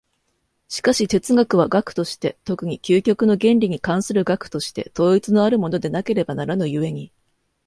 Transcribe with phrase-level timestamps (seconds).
[0.67, 7.11] しかし哲学は学として、特に究極の原理に関する学として、統一のあるものでなければならぬ故に、